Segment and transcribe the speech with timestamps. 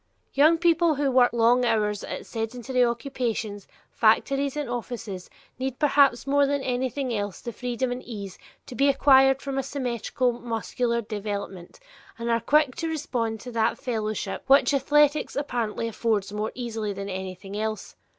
[0.33, 6.47] Young people who work long hours at sedentary occupations, factories and offices, need perhaps more
[6.47, 11.79] than anything else the freedom and ease to be acquired from a symmetrical muscular development
[12.17, 17.07] and are quick to respond to that fellowship which athletics apparently affords more easily than
[17.07, 17.95] anything else.